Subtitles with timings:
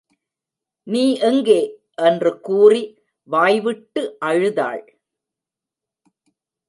[0.87, 1.59] நீ எங்கே?
[1.95, 2.81] என்று கூறி
[3.23, 4.83] வாய்விட்டு அழுதாள்.